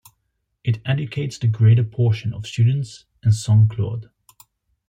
[0.63, 4.09] It educates the greater portion of students in Saint Claude.